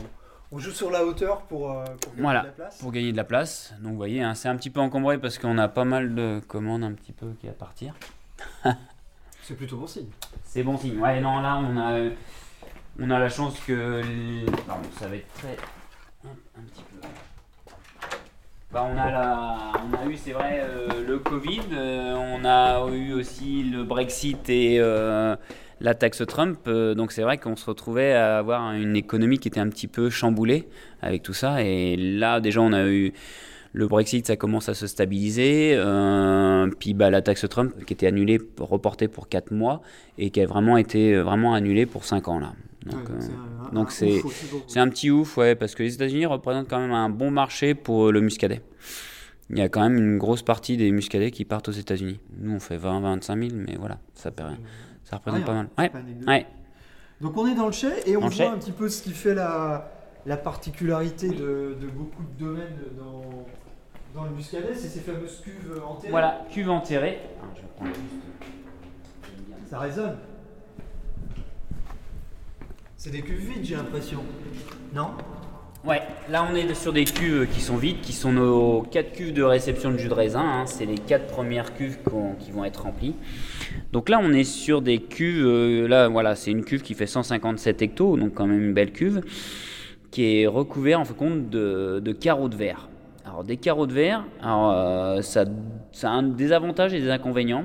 [0.56, 2.40] on joue sur la hauteur pour, euh, pour gagner Voilà.
[2.42, 2.78] de la place.
[2.78, 3.74] pour gagner de la place.
[3.80, 6.40] Donc vous voyez, hein, c'est un petit peu encombré parce qu'on a pas mal de
[6.46, 7.94] commandes un petit peu qui à partir.
[9.42, 10.08] C'est plutôt bon signe.
[10.44, 10.98] C'est bon signe.
[10.98, 12.10] Ouais, non, là on a,
[12.98, 14.02] on a la chance que.
[14.04, 15.56] les- Pardon, ça va être très.
[16.24, 16.30] Un,
[16.60, 17.06] un petit peu.
[18.72, 22.84] Bah, on, a la, on a eu, c'est vrai, euh, le Covid, euh, on a
[22.90, 25.36] eu aussi le Brexit et euh,
[25.80, 26.58] la taxe Trump.
[26.68, 29.88] euh, donc c'est vrai qu'on se retrouvait à avoir une économie qui était un petit
[29.88, 30.68] peu chamboulée
[31.02, 31.62] avec tout ça.
[31.62, 33.12] Et là, déjà, on a eu.
[33.72, 35.74] Le Brexit, ça commence à se stabiliser.
[35.76, 39.82] euh, puis bah, la taxe Trump qui était annulée, reportée pour 4 mois
[40.16, 42.52] et qui a vraiment été euh, vraiment annulée pour 5 ans là.
[42.86, 43.20] Donc, Ouais, euh,
[44.68, 47.74] c'est un- petit ouf, ouais, parce que les États-Unis représentent quand même un bon marché
[47.74, 48.62] pour le muscadet.
[49.50, 52.18] Il y a quand même une grosse partie des muscadets qui partent aux États-Unis.
[52.40, 54.44] Nous, on fait 20-25 000, mais voilà, ça, peut-
[55.08, 55.68] ça représente Rien, pas mal.
[55.78, 55.90] Ouais,
[56.26, 56.46] ouais.
[57.20, 59.12] Donc on est dans le chai et on Dans voit un petit peu ce qui
[59.12, 59.90] fait la,
[60.26, 63.46] la particularité de, de beaucoup de domaines dans,
[64.14, 66.10] dans le muscadet, c'est ces fameuses cuves enterrées.
[66.10, 67.20] Voilà, cuve enterrée.
[67.40, 70.16] Ah, je vais prendre juste- Ça résonne.
[72.98, 74.22] C'est des cuves vides, j'ai l'impression.
[74.92, 75.10] Non?
[75.86, 79.32] Ouais, là on est sur des cuves qui sont vides, qui sont nos 4 cuves
[79.32, 80.40] de réception de jus de raisin.
[80.42, 80.66] hein.
[80.66, 81.98] C'est les 4 premières cuves
[82.40, 83.14] qui vont être remplies.
[83.92, 87.06] Donc là on est sur des cuves, euh, là voilà, c'est une cuve qui fait
[87.06, 89.20] 157 hectos, donc quand même une belle cuve,
[90.10, 92.88] qui est recouverte en de compte de, carreaux de verre.
[93.24, 95.44] Alors des carreaux de verre, euh, ça,
[95.92, 97.64] ça a un- des avantages et des inconvénients.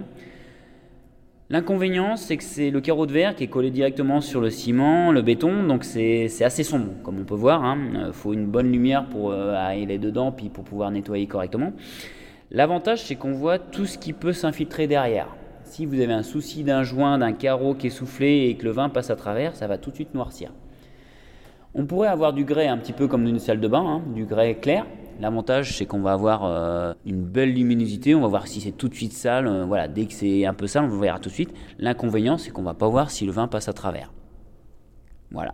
[1.52, 5.12] L'inconvénient, c'est que c'est le carreau de verre qui est collé directement sur le ciment,
[5.12, 7.76] le béton, donc c'est assez sombre, comme on peut voir.
[7.94, 11.74] Il faut une bonne lumière pour euh, aller dedans, puis pour pouvoir nettoyer correctement.
[12.52, 15.28] L'avantage, c'est qu'on voit tout ce qui peut s'infiltrer derrière.
[15.66, 18.72] Si vous avez un souci d'un joint, d'un carreau qui est soufflé et que le
[18.72, 20.54] vin passe à travers, ça va tout de suite noircir.
[21.76, 24.02] On pourrait avoir du grès un petit peu comme dans une salle de bain, hein,
[24.16, 24.86] du grès clair.
[25.22, 28.16] L'avantage, c'est qu'on va avoir euh, une belle luminosité.
[28.16, 29.46] On va voir si c'est tout de suite sale.
[29.46, 31.54] euh, voilà, dès que c'est un peu sale, on va voir tout de suite.
[31.78, 34.12] L'inconvénient, c'est qu'on va pas voir si le vin passe à travers.
[35.30, 35.54] Voilà.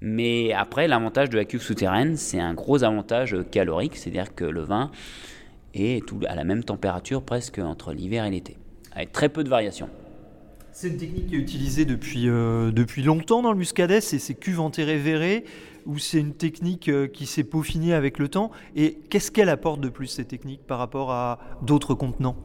[0.00, 4.62] Mais après, l'avantage de la cuve souterraine, c'est un gros avantage calorique, c'est-à-dire que le
[4.62, 4.90] vin
[5.74, 8.56] est tout à la même température presque entre l'hiver et l'été,
[8.94, 9.88] avec très peu de variations.
[10.72, 14.34] C'est une technique qui est utilisée depuis, euh, depuis longtemps dans le muscadet, c'est ces
[14.34, 15.44] cuves enterrées verrées,
[15.86, 19.80] ou c'est une technique euh, qui s'est peaufinée avec le temps Et qu'est-ce qu'elle apporte
[19.80, 22.36] de plus, ces techniques, par rapport à d'autres contenants?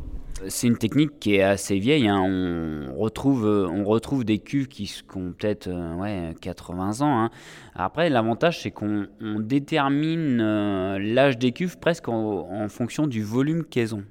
[0.47, 2.07] C'est une technique qui est assez vieille.
[2.07, 2.19] hein.
[2.21, 7.23] On, retrouve, euh, on retrouve des cuves qui ont peut-être euh, ouais, 80 ans.
[7.25, 7.29] hein.
[7.75, 13.63] Après, l'avantage, c'est qu'on on détermine euh, l'âge des cuves presque en fonction du volume
[13.63, 14.03] qu'elles ont.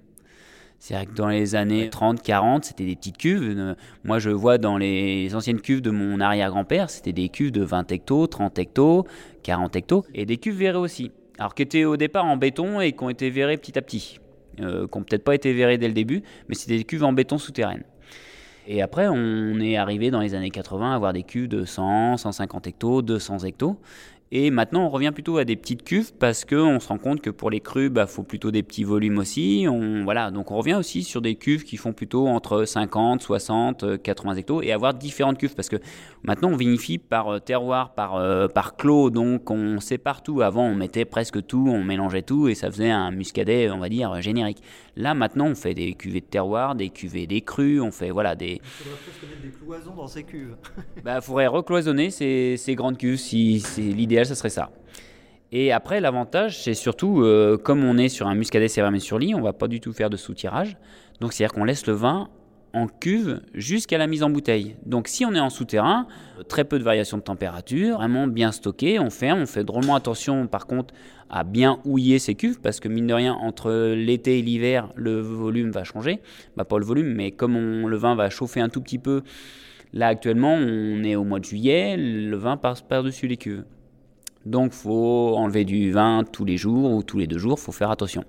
[0.83, 3.55] C'est-à-dire que dans les années 30, 40, c'était des petites cuves.
[3.57, 7.63] Euh, Moi, je vois dans les anciennes cuves de mon arrière-grand-père, c'était des cuves de
[7.63, 9.07] 20 hectos, 30 hectos,
[9.45, 11.13] 40 hectos, et des cuves verrées aussi.
[11.39, 14.19] Alors, qui étaient au départ en béton et qui ont été verrées petit à petit
[14.59, 17.13] euh, qui n'ont peut-être pas été verrées dès le début, mais c'est des cuves en
[17.13, 17.85] béton souterraine.
[18.67, 22.17] Et après, on est arrivé dans les années 80 à avoir des cuves de 100,
[22.17, 23.77] 150 hectos, 200 hectos.
[24.35, 27.29] Et maintenant, on revient plutôt à des petites cuves parce qu'on se rend compte que
[27.29, 29.67] pour les crues, il faut plutôt des petits volumes aussi.
[29.69, 33.83] On, voilà, donc on revient aussi sur des cuves qui font plutôt entre 50, 60,
[33.83, 35.77] euh, 80 hectos et avoir différentes cuves parce que
[36.23, 40.41] maintenant on vinifie par euh, terroir, par, euh, par clos, donc on sépare tout.
[40.41, 43.91] Avant, on mettait presque tout, on mélangeait tout et ça faisait un muscadet, on va
[43.91, 44.63] dire, générique.
[44.97, 48.35] Là, maintenant, on fait des cuvées de terroir, des cuvées des crues, on fait voilà
[48.35, 50.57] des, Il faudrait presque mettre des cloisons dans ces cuves.
[51.05, 53.19] bah, faudrait recloisonner ces, ces grandes cuves.
[53.19, 54.71] Si, c'est l'idéal, ça serait ça.
[55.51, 59.35] Et après, l'avantage, c'est surtout, euh, comme on est sur un muscadet céramé sur lit,
[59.35, 60.79] on va pas du tout faire de sous-tirage.
[61.21, 62.29] Donc, c'est-à-dire qu'on laisse le vin
[62.73, 64.77] en cuve jusqu'à la mise en bouteille.
[64.87, 66.07] Donc, si on est en souterrain,
[66.49, 70.47] très peu de variation de température, vraiment bien stocké, on ferme, on fait drôlement attention,
[70.47, 70.95] par contre,
[71.29, 75.21] à bien houiller ces cuves, parce que mine de rien, entre l'été et l'hiver, le
[75.21, 76.21] volume va changer.
[76.57, 79.23] Bah, pas le volume, mais comme le vin va chauffer un tout petit peu,
[79.95, 83.65] Là, actuellement, on est au mois de juillet, le vin passe par-dessus les cuves.
[84.47, 87.91] Donc, faut enlever du vin tous les jours ou tous les deux jours, faut faire
[87.91, 88.25] attention.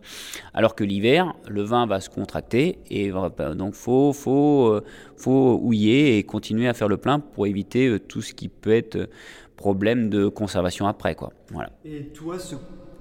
[0.53, 3.11] Alors que l'hiver, le vin va se contracter et
[3.55, 4.83] donc faut faut euh,
[5.17, 8.73] faut houiller et continuer à faire le plein pour éviter euh, tout ce qui peut
[8.73, 9.07] être euh,
[9.55, 11.31] problème de conservation après quoi.
[11.51, 11.71] Voilà.
[11.85, 12.55] Et toi, ce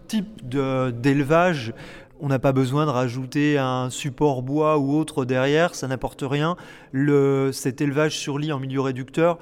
[0.07, 1.75] type d'élevage,
[2.21, 6.57] on n'a pas besoin de rajouter un support bois ou autre derrière, ça n'apporte rien.
[6.93, 9.39] Le, cet élevage sur lit en milieu réducteur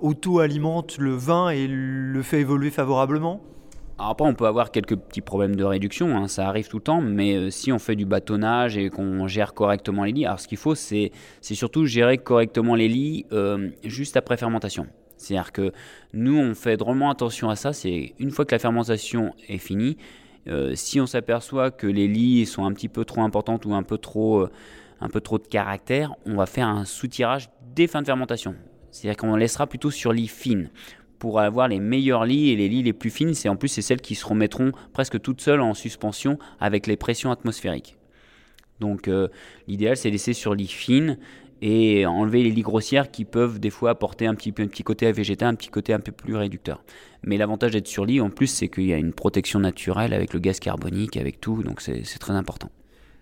[0.00, 3.40] auto-alimente le vin et le fait évoluer favorablement
[3.98, 6.82] Alors après, on peut avoir quelques petits problèmes de réduction, hein, ça arrive tout le
[6.82, 10.40] temps, mais euh, si on fait du bâtonnage et qu'on gère correctement les lits, alors
[10.40, 14.86] ce qu'il faut, c'est surtout gérer correctement les lits euh, juste après fermentation.
[15.16, 15.72] C'est-à-dire que
[16.12, 19.96] nous, on fait drôlement attention à ça, c'est une fois que la fermentation est finie,
[20.48, 23.82] euh, si on s'aperçoit que les lits sont un petit peu trop importantes ou un
[23.82, 24.50] peu trop, euh,
[25.00, 28.54] un peu trop de caractère, on va faire un sous-tirage dès fin de fermentation.
[28.94, 30.70] C'est-à-dire qu'on laissera plutôt sur lit fine
[31.18, 33.82] pour avoir les meilleurs lits et les lits les plus fines, c'est en plus c'est
[33.82, 37.96] celles qui se remettront presque toutes seules en suspension avec les pressions atmosphériques.
[38.78, 39.28] Donc euh,
[39.66, 41.18] l'idéal c'est laisser sur lit fine
[41.60, 45.10] et enlever les lits grossières qui peuvent des fois apporter un petit, un petit côté
[45.10, 46.84] végétal, un petit côté un peu plus réducteur.
[47.24, 50.32] Mais l'avantage d'être sur lit en plus c'est qu'il y a une protection naturelle avec
[50.34, 52.70] le gaz carbonique, avec tout, donc c'est très important.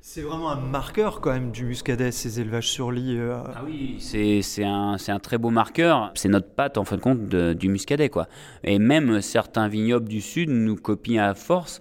[0.04, 3.16] C'est vraiment un marqueur quand même du muscadet, ces élevages sur lit.
[3.16, 6.10] euh, Ah oui, c'est un, un très beau marqueur.
[6.16, 8.08] C'est notre patte, en fin de compte, du muscadet.
[8.08, 8.26] Quoi.
[8.64, 11.80] Et même certains vignobles du Sud nous copient à force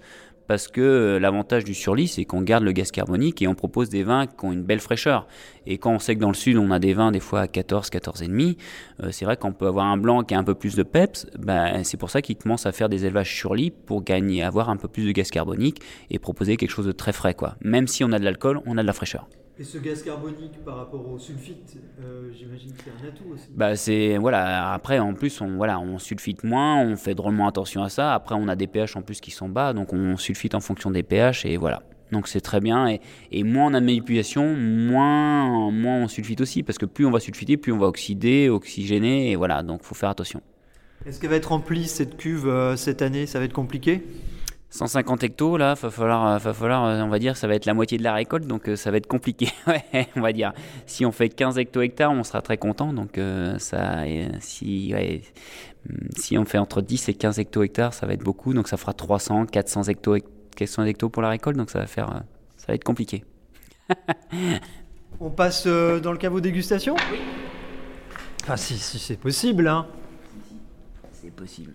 [0.51, 3.87] parce que euh, l'avantage du surlit, c'est qu'on garde le gaz carbonique et on propose
[3.87, 5.25] des vins qui ont une belle fraîcheur.
[5.65, 7.47] Et quand on sait que dans le Sud, on a des vins des fois à
[7.47, 8.57] 14, 14,5,
[9.01, 11.25] euh, c'est vrai qu'on peut avoir un blanc qui a un peu plus de peps.
[11.39, 14.75] Ben, c'est pour ça qu'ils commencent à faire des élevages surlit pour gagner, avoir un
[14.75, 17.33] peu plus de gaz carbonique et proposer quelque chose de très frais.
[17.33, 17.55] Quoi.
[17.61, 19.29] Même si on a de l'alcool, on a de la fraîcheur.
[19.61, 23.45] Et ce gaz carbonique par rapport au sulfite, euh, j'imagine que c'est un atout aussi.
[23.55, 27.83] Bah c'est voilà après en plus on voilà on sulfite moins on fait drôlement attention
[27.83, 28.15] à ça.
[28.15, 30.89] Après on a des pH en plus qui sont bas donc on sulfite en fonction
[30.89, 31.83] des pH et voilà.
[32.11, 32.89] Donc c'est très bien.
[32.89, 37.05] Et, et moins on a de manipulation moins moins on sulfite aussi parce que plus
[37.05, 39.61] on va sulfiter plus on va oxyder oxygéner et voilà.
[39.61, 40.41] Donc faut faire attention.
[41.05, 43.27] Est-ce qu'elle va être remplie cette cuve euh, cette année?
[43.27, 44.01] Ça va être compliqué?
[44.71, 47.73] 150 hectos là va falloir va falloir euh, on va dire ça va être la
[47.73, 49.49] moitié de la récolte donc euh, ça va être compliqué.
[49.67, 50.53] Ouais on va dire.
[50.85, 54.91] Si on fait 15 hecto hectares on sera très content donc euh, ça euh, si
[54.93, 55.21] ouais,
[55.89, 58.67] hum, si on fait entre 10 et 15 hecto hectares ça va être beaucoup donc
[58.69, 60.15] ça fera 300 400 hecto
[60.55, 62.19] 400 hectos pour la récolte donc ça va faire euh,
[62.55, 63.25] ça va être compliqué.
[65.19, 66.95] On passe euh, dans le caveau dégustation?
[67.11, 67.19] Oui.
[68.47, 69.85] Ah si, si c'est possible, hein.
[71.11, 71.73] c'est possible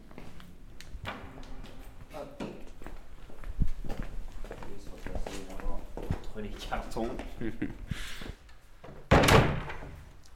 [6.40, 7.08] les cartons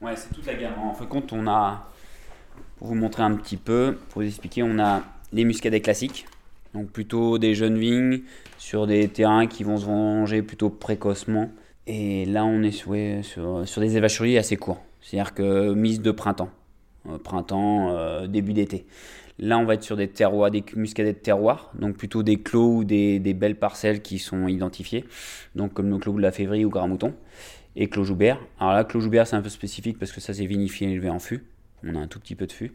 [0.01, 0.73] Ouais, c'est toute la gamme.
[0.79, 1.87] En fin de compte, on a,
[2.77, 6.25] pour vous montrer un petit peu, pour vous expliquer, on a les muscadets classiques,
[6.73, 8.21] donc plutôt des jeunes vignes
[8.57, 11.51] sur des terrains qui vont se venger plutôt précocement.
[11.85, 14.81] Et là, on est sur, sur, des évachuries assez courts.
[15.01, 16.49] C'est-à-dire que mise de printemps,
[17.07, 18.85] euh, printemps, euh, début d'été.
[19.39, 22.77] Là, on va être sur des terroirs, des muscadets de terroir, donc plutôt des clos
[22.77, 25.05] ou des, des belles parcelles qui sont identifiées,
[25.55, 27.13] donc comme le clos de la février ou Gramouton,
[27.75, 28.39] et clos Joubert.
[28.59, 31.09] Alors là, clos Joubert, c'est un peu spécifique parce que ça, c'est vinifié et élevé
[31.09, 31.43] en fût.
[31.83, 32.73] On a un tout petit peu de fût.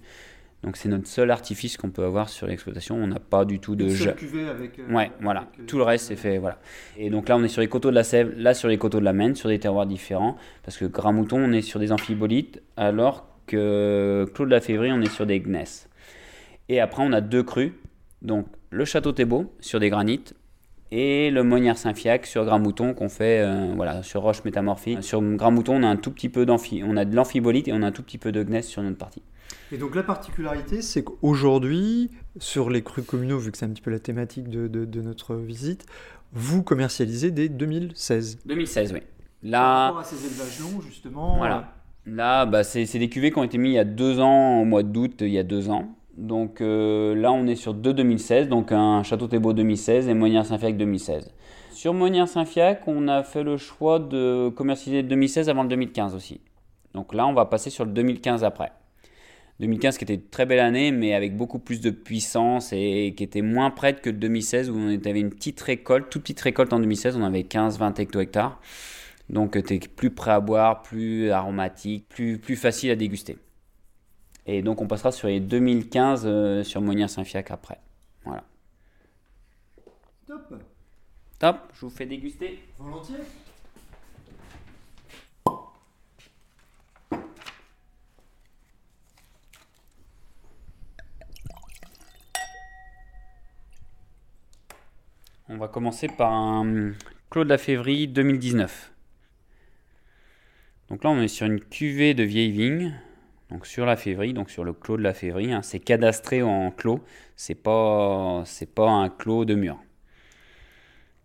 [0.65, 2.97] Donc c'est notre seul artifice qu'on peut avoir sur l'exploitation.
[2.97, 4.79] On n'a pas du tout de cuvée avec.
[4.79, 5.41] euh, Ouais, voilà.
[5.43, 6.39] avec, euh, Tout le reste, c'est fait.
[6.39, 6.59] Voilà.
[6.97, 8.99] Et donc là, on est sur les coteaux de la Sèvre, là sur les coteaux
[8.99, 10.37] de la Maine, sur des terroirs différents.
[10.65, 15.03] Parce que Gramouton, on est sur des amphibolites, alors que Clos de la Février, on
[15.03, 15.89] est sur des gneiss.
[16.69, 17.73] Et après, on a deux crus.
[18.23, 20.35] Donc le Château Thébault sur des granites
[20.91, 25.03] et le Monière Saint-Fiac sur Gramouton qu'on fait euh, voilà, sur roche métamorphique.
[25.03, 27.83] Sur Gramouton, on a un tout petit peu d'amphi, on a de l'amphibolite et on
[27.83, 29.23] a un tout petit peu de gneiss sur notre partie.
[29.73, 33.83] Et donc la particularité, c'est qu'aujourd'hui, sur les crus communaux, vu que c'est un petit
[33.83, 35.87] peu la thématique de, de- de notre visite,
[36.33, 38.39] vous commercialisez dès 2016.
[38.47, 39.01] 2016, oui.
[39.01, 39.07] Par
[39.51, 41.37] Là, rapport à ces élevages longs, justement.
[41.39, 41.73] Voilà.
[42.07, 44.61] Là, bah, c'est c'est des cuvées qui ont été mis il y a deux ans,
[44.61, 45.97] au mois d'août, il y a deux ans.
[46.17, 50.47] Donc euh, là, on est sur deux 2016, donc un Château Thébault 2016 et Monière
[50.47, 51.33] Saint-Fiac 2016.
[51.73, 56.15] Sur Monière Saint-Fiac, on a fait le choix de commercialiser le 2016 avant le 2015
[56.15, 56.41] aussi.
[56.95, 58.73] Donc là, on va passer sur le 2015 après.
[59.61, 63.23] 2015 qui était une très belle année, mais avec beaucoup plus de puissance et qui
[63.23, 66.73] était moins prête que le 2016 où on avait une petite récolte, toute petite récolte
[66.73, 68.61] en 2016, on avait 15-20 hecto-hectares.
[69.29, 73.37] Donc tu es plus prêt à boire, plus aromatique, plus, plus facile à déguster.
[74.47, 77.81] Et donc on passera sur les 2015 euh, sur Monière Saint-Fiac après.
[78.25, 78.45] Voilà.
[80.27, 80.55] Top.
[81.39, 82.61] Top, je vous fais déguster.
[82.79, 83.17] Volontiers.
[95.49, 96.93] On va commencer par un
[97.31, 98.93] Claude Lafévry 2019.
[100.89, 103.01] Donc là, on est sur une cuvée de vieille vigne,
[103.51, 105.53] donc sur la févrie, donc sur le clos de la févrie.
[105.53, 105.63] hein.
[105.63, 107.01] C'est cadastré en clos,
[107.37, 109.79] c'est pas, c'est pas un clos de mur.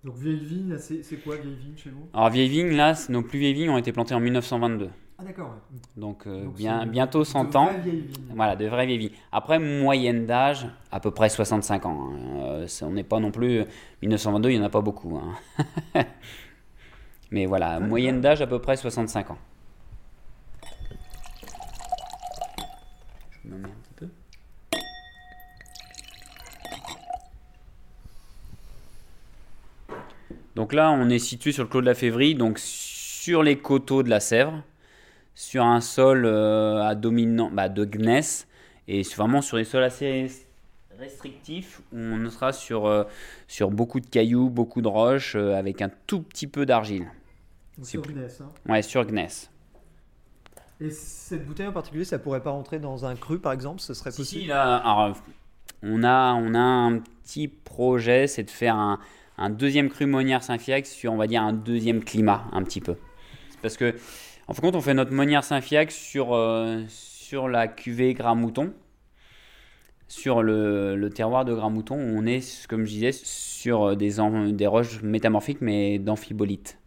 [0.03, 2.07] Donc vieille vigne, c'est quoi vieille vigne chez vous?
[2.13, 5.49] Alors vieille vigne, là, nos plus vieilles vignes ont été plantées en 1922, Ah d'accord.
[5.49, 5.79] ouais.
[5.95, 7.69] donc, euh, Donc, bien, c'est bientôt de 100 vraies ans.
[7.83, 8.33] vieilles vignes.
[8.35, 9.11] Voilà, de vraies vieilles vignes.
[9.31, 12.09] Après, moyenne d'âge, à peu près 65 ans.
[12.13, 12.17] hein.
[12.45, 13.63] Euh, on n'est pas non plus...
[14.01, 15.17] 1922, il n'y en a pas beaucoup.
[15.17, 16.03] hein.
[17.31, 19.37] Mais voilà, moyenne d'âge à peu près 65 ans.
[23.51, 24.07] Un petit peu.
[30.55, 34.03] Donc là, on est situé sur le clos de la Févrie, donc sur les coteaux
[34.03, 34.63] de la Sèvre,
[35.35, 38.47] sur un sol euh, à dominant bah, de gneiss,
[38.87, 40.27] et vraiment sur des sols assez
[40.97, 43.03] restrictifs, où on sera sur, euh,
[43.47, 47.07] sur beaucoup de cailloux, beaucoup de roches, euh, avec un tout petit peu d'argile.
[47.83, 48.49] Sur plus- Gneiss, hein.
[48.67, 49.50] Ouais, sur gneiss.
[50.81, 53.93] Et cette bouteille en particulier, ça pourrait pas rentrer dans un cru par exemple Ce
[53.93, 54.41] serait Si, possible?
[54.41, 55.17] si, là, alors,
[55.83, 58.99] on, a, on a un petit projet, c'est de faire un,
[59.37, 62.95] un deuxième cru Monière Saint-Fiac sur, on va dire, un deuxième climat, un petit peu.
[63.61, 63.95] Parce que,
[64.47, 68.73] en fin de compte, on fait notre Monière Saint-Fiac sur, euh, sur la cuvée Gramouton,
[70.07, 74.51] sur le, le terroir de Gramouton, où on est, comme je disais, sur des, am-
[74.51, 76.77] des roches métamorphiques, mais d'amphibolite.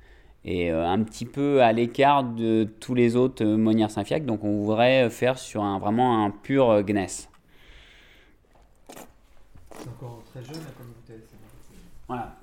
[0.45, 4.45] Et euh, un petit peu à l'écart de tous les autres euh, Monière Saint-Fiac, donc
[4.45, 7.31] on voudrait faire sur un, vraiment un pur euh, gneiss.
[8.91, 11.23] C'est encore très jeune comme bouteille.
[12.09, 12.37] Voilà.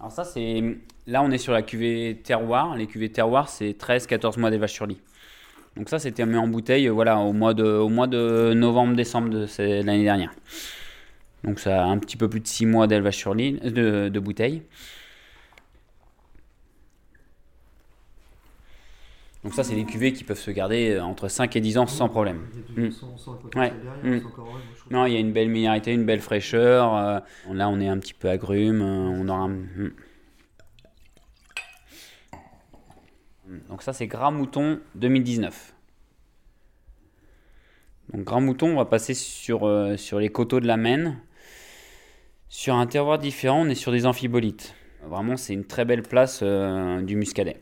[0.00, 2.76] Alors ça c'est là on est sur la cuvée terroir.
[2.76, 5.00] Les cuvées terroir c'est 13-14 mois d'élevage sur lit.
[5.76, 8.96] Donc ça c'était mis en bouteille euh, voilà au mois de au mois de novembre
[8.96, 10.32] décembre de l'année dernière.
[11.44, 14.08] Donc ça a un petit peu plus de 6 mois d'élevage sur lit euh, de,
[14.08, 14.62] de bouteille.
[19.48, 21.86] Donc ça c'est des cuvées qui peuvent se garder euh, entre 5 et 10 ans
[21.86, 22.42] sans problème.
[22.76, 22.88] Mm.
[23.56, 23.72] Ouais.
[24.02, 24.18] Mm.
[24.90, 26.94] Non, il y a une belle minéralité, une belle fraîcheur.
[26.94, 27.18] euh,
[27.54, 28.82] là, on est un petit peu agrume.
[28.82, 29.38] euh, on aura.
[29.44, 29.90] un- hmm.
[33.70, 35.72] Donc ça, c'est Gras Mouton 2019.
[38.12, 41.16] Donc Gras Mouton, on va passer sur, euh, sur les coteaux de la Maine.
[42.50, 44.74] Sur un terroir différent, on est sur des amphibolites.
[45.04, 47.60] Vraiment, c'est une très belle place euh, du Muscadet.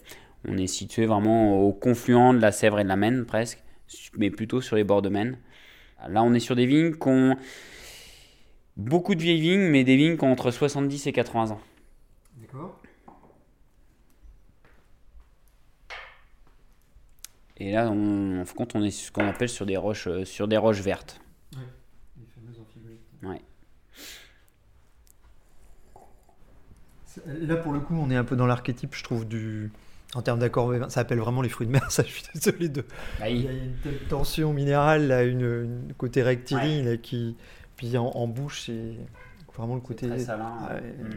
[0.49, 3.63] On est situé vraiment au confluent de la Sèvre et de la Maine, presque,
[4.17, 5.39] mais plutôt sur les bords de Maine.
[6.09, 7.37] Là, on est sur des vignes qui ont
[8.77, 11.61] beaucoup de vieilles vignes, mais des vignes qui ont entre 70 et 80 ans.
[12.37, 12.81] D'accord.
[17.59, 19.77] Et là, on, en fin de compte, on est sur ce qu'on appelle sur des
[19.77, 21.21] roches, euh, sur des roches vertes.
[21.53, 23.01] Les fameux amphibolites.
[23.23, 23.41] Ouais.
[27.27, 29.73] Là, pour le coup, on est un peu dans l'archétype, je trouve, du.
[30.17, 32.85] En termes d'accord, ça appelle vraiment les fruits de mer, ça, je suis désolé de.
[33.21, 35.41] Bah, Il y a une telle tension minérale, là, une,
[35.87, 37.37] une côté rectiligne, qui.
[37.77, 38.95] Puis en, en bouche, c'est
[39.57, 40.09] vraiment le côté.
[40.09, 40.53] Très salin.
[40.71, 40.81] Ouais.
[41.05, 41.11] Mm.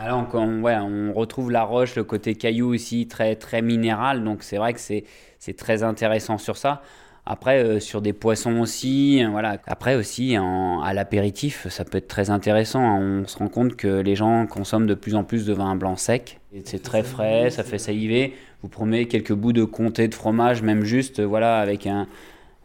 [0.00, 4.22] Alors on, on- ouais, on retrouve la roche, le côté caillou aussi très très minéral,
[4.22, 6.82] donc c'est vrai que c'est très intéressant sur ça.
[7.30, 9.58] Après euh, sur des poissons aussi, voilà.
[9.66, 12.80] Après aussi à l'apéritif, ça peut être très intéressant.
[12.80, 13.20] hein.
[13.22, 15.96] On se rend compte que les gens consomment de plus en plus de vin blanc
[15.96, 16.40] sec.
[16.64, 18.32] C'est très frais, ça fait saliver.
[18.62, 22.06] Vous prenez quelques bouts de comté de fromage, même juste, voilà, avec un,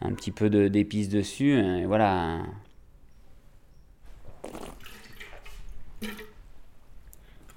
[0.02, 2.40] un petit peu d'épices dessus, voilà.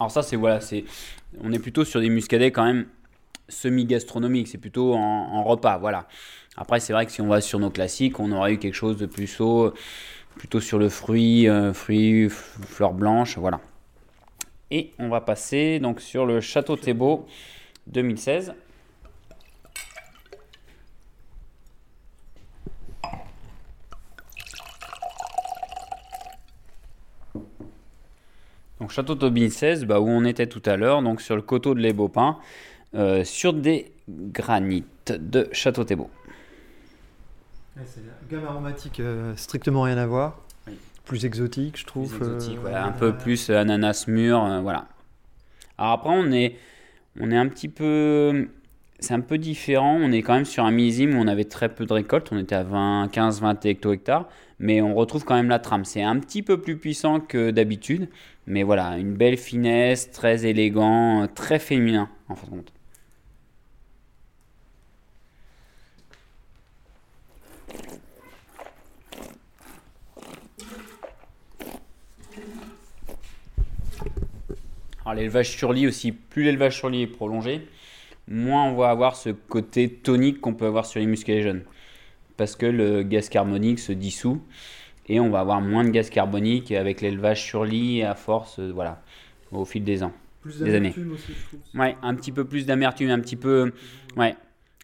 [0.01, 0.85] Alors ça c'est voilà, c'est
[1.41, 2.87] on est plutôt sur des muscadets quand même
[3.49, 6.09] semi-gastronomiques, c'est plutôt en repas, voilà.
[6.57, 8.97] Après c'est vrai que si on va sur nos classiques, on aurait eu quelque chose
[8.97, 9.73] de plus chaud,
[10.37, 12.31] plutôt sur le fruit, euh, fruits, f-
[12.67, 13.61] fleurs blanches, voilà.
[14.71, 17.27] Et on va passer donc sur le Château Thébault
[17.89, 18.55] 2016.
[28.81, 31.75] Donc Château de 2016, bah, où on était tout à l'heure, donc sur le coteau
[31.75, 32.39] de l'Ébopin,
[32.95, 36.11] euh, sur des granites de Château Thébault.
[37.77, 40.41] Ouais, c'est une gamme aromatique euh, strictement rien à voir.
[40.67, 40.75] Oui.
[41.05, 42.09] Plus exotique, je trouve.
[42.09, 44.87] Plus exotique, euh, voilà, un peu plus euh, ananas mûr, voilà.
[45.77, 46.57] Alors après, on est,
[47.21, 48.49] on est un petit peu,
[48.99, 49.99] c'est un peu différent.
[50.01, 52.29] On est quand même sur un millésime où on avait très peu de récoltes.
[52.33, 54.27] On était à 20, 15, 20 hecto-hectares,
[54.59, 55.85] mais on retrouve quand même la trame.
[55.85, 58.09] C'est un petit peu plus puissant que d'habitude,
[58.47, 62.73] mais voilà, une belle finesse, très élégant, très féminin en fin de compte.
[75.07, 77.69] Alors l'élevage sur lit aussi, plus l'élevage sur lit est prolongé,
[78.27, 81.63] moins on va avoir ce côté tonique qu'on peut avoir sur les musclés jeunes.
[82.37, 84.43] Parce que le gaz carbonique se dissout
[85.09, 88.73] et on va avoir moins de gaz carbonique avec l'élevage sur lit à force, euh,
[88.75, 89.01] voilà,
[89.53, 90.13] au fil des ans.
[90.41, 90.95] Plus des années.
[91.13, 91.79] aussi, je.
[91.79, 93.73] Ouais, un petit peu plus d'amertume, un petit peu.
[94.17, 94.35] Ouais.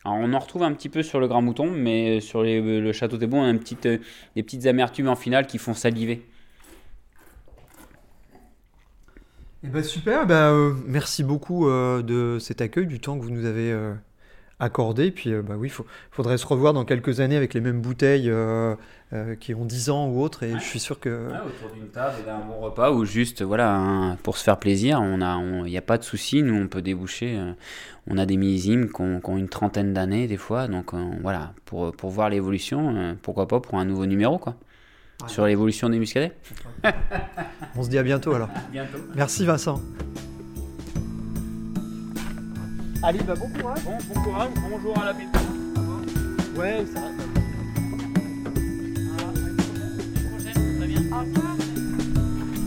[0.05, 2.93] Alors on en retrouve un petit peu sur le grand mouton, mais sur les- le
[2.93, 3.53] château Thébault, on a
[3.87, 3.99] euh,
[4.37, 6.25] des petites amertumes en finale qui font saliver.
[9.65, 13.31] Eh ben, super, bah, euh, merci beaucoup euh, de cet accueil, du temps que vous
[13.31, 13.95] nous avez euh,
[14.63, 15.11] accordé.
[15.11, 18.31] Puis euh, bah oui, il faudrait se revoir dans quelques années avec les mêmes bouteilles
[18.31, 18.75] euh,
[19.13, 20.43] euh, qui ont 10 ans ou autres.
[20.45, 21.29] Et je suis sûr que.
[21.29, 25.01] autour d'une table et d'un bon repas ou juste voilà un- pour se faire plaisir
[25.03, 27.53] on a il n'y a pas de souci nous on peut déboucher euh,
[28.07, 31.05] on a des millésimes qui ont, qui ont une trentaine d'années des fois donc euh,
[31.23, 34.57] voilà pour, pour voir l'évolution euh, pourquoi pas pour un nouveau numéro quoi
[35.23, 35.29] Ouais.
[35.29, 36.33] sur l'évolution des muscadets
[37.77, 38.49] On se dit à bientôt alors.
[38.73, 39.81] bientôt Merci Vincent.
[43.05, 43.83] Allez, bah bon courage.
[43.85, 45.13] bon, bon courage bonjour à la
[46.57, 47.01] Ouais, ça.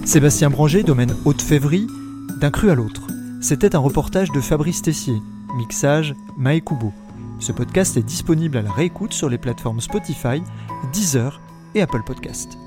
[0.03, 1.87] Sébastien Branger, domaine Haute-Févrie,
[2.39, 3.07] d'un cru à l'autre.
[3.41, 5.21] C'était un reportage de Fabrice Tessier,
[5.55, 6.91] mixage Maekubo.
[7.39, 10.41] Ce podcast est disponible à la réécoute sur les plateformes Spotify,
[10.93, 11.39] Deezer
[11.75, 12.57] et Apple Podcast.